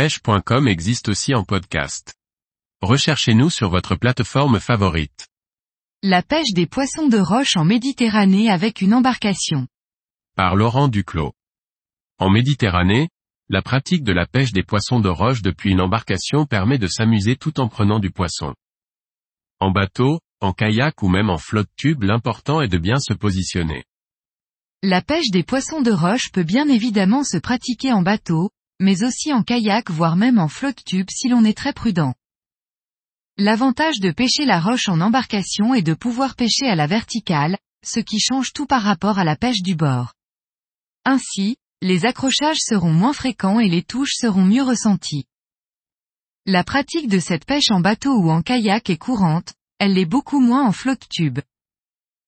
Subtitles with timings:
[0.00, 2.14] pêche.com existe aussi en podcast.
[2.80, 5.28] Recherchez-nous sur votre plateforme favorite.
[6.02, 9.68] La pêche des poissons de roche en Méditerranée avec une embarcation.
[10.36, 11.34] Par Laurent Duclos.
[12.18, 13.10] En Méditerranée,
[13.50, 17.36] la pratique de la pêche des poissons de roche depuis une embarcation permet de s'amuser
[17.36, 18.54] tout en prenant du poisson.
[19.58, 23.84] En bateau, en kayak ou même en flotte tube l'important est de bien se positionner.
[24.82, 28.48] La pêche des poissons de roche peut bien évidemment se pratiquer en bateau,
[28.80, 32.14] mais aussi en kayak voire même en flotte tube si l'on est très prudent.
[33.36, 38.00] L'avantage de pêcher la roche en embarcation est de pouvoir pêcher à la verticale, ce
[38.00, 40.14] qui change tout par rapport à la pêche du bord.
[41.04, 45.26] Ainsi, les accrochages seront moins fréquents et les touches seront mieux ressenties.
[46.46, 50.40] La pratique de cette pêche en bateau ou en kayak est courante, elle l'est beaucoup
[50.40, 51.38] moins en flotte tube.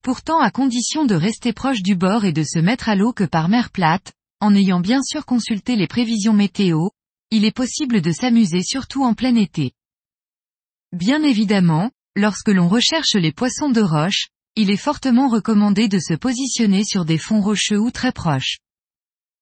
[0.02, 3.24] Pourtant à condition de rester proche du bord et de se mettre à l'eau que
[3.24, 6.88] par mer plate, en ayant bien sûr consulté les prévisions météo,
[7.30, 9.70] il est possible de s'amuser surtout en plein été.
[10.92, 16.14] Bien évidemment, lorsque l'on recherche les poissons de roche, il est fortement recommandé de se
[16.14, 18.58] positionner sur des fonds rocheux ou très proches.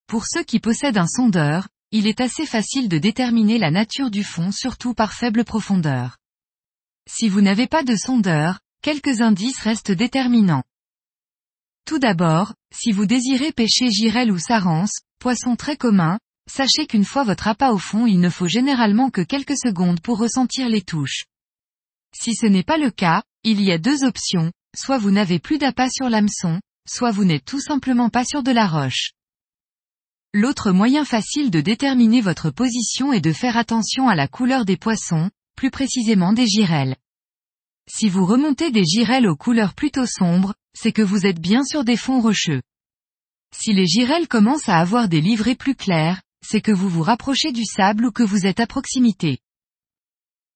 [0.06, 4.22] Pour ceux qui possèdent un sondeur, il est assez facile de déterminer la nature du
[4.22, 6.18] fond surtout par faible profondeur.
[7.08, 10.64] Si vous n'avez pas de sondeur, quelques indices restent déterminants.
[11.90, 17.24] Tout d'abord, si vous désirez pêcher girelle ou sarance, poisson très commun, sachez qu'une fois
[17.24, 21.24] votre appât au fond il ne faut généralement que quelques secondes pour ressentir les touches.
[22.14, 25.58] Si ce n'est pas le cas, il y a deux options, soit vous n'avez plus
[25.58, 29.10] d'appât sur l'hameçon, soit vous n'êtes tout simplement pas sûr de la roche.
[30.32, 34.76] L'autre moyen facile de déterminer votre position est de faire attention à la couleur des
[34.76, 36.94] poissons, plus précisément des girelles.
[37.88, 41.84] Si vous remontez des girelles aux couleurs plutôt sombres, c'est que vous êtes bien sur
[41.84, 42.62] des fonds rocheux.
[43.54, 47.52] Si les girelles commencent à avoir des livrées plus claires, c'est que vous vous rapprochez
[47.52, 49.38] du sable ou que vous êtes à proximité.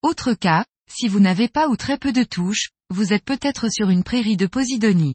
[0.03, 3.91] Autre cas, si vous n'avez pas ou très peu de touches, vous êtes peut-être sur
[3.91, 5.15] une prairie de Posidonie.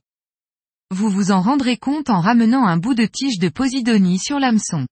[0.92, 4.88] Vous vous en rendrez compte en ramenant un bout de tige de Posidonie sur l'hameçon.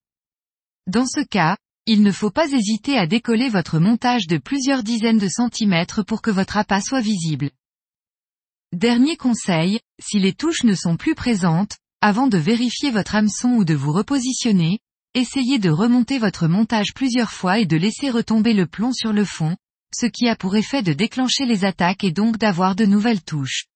[0.85, 5.17] Dans ce cas, il ne faut pas hésiter à décoller votre montage de plusieurs dizaines
[5.17, 7.49] de centimètres pour que votre appât soit visible.
[8.73, 13.63] Dernier conseil, si les touches ne sont plus présentes, avant de vérifier votre hameçon ou
[13.63, 14.79] de vous repositionner,
[15.13, 19.23] essayez de remonter votre montage plusieurs fois et de laisser retomber le plomb sur le
[19.23, 19.55] fond,
[19.95, 23.67] ce qui a pour effet de déclencher les attaques et donc d'avoir de nouvelles touches.